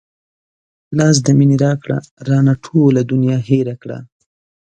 [0.97, 1.97] لاس د مينې راکړه
[2.27, 3.97] رانه ټوله دنيا هېره کړه